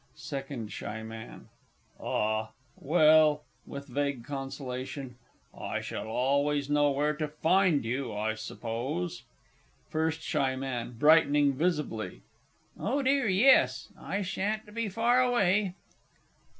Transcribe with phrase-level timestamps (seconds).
[0.15, 0.81] SECOND S.
[0.81, 1.49] M.
[1.99, 5.13] Ah, well (with vague consolation),
[5.55, 9.21] I shall always know where to find you, I suppose.
[9.91, 10.53] FIRST S.
[10.59, 10.93] M.
[10.97, 12.23] (brightening visibly).
[12.79, 15.75] Oh dear, yes; I sha'n't be far away.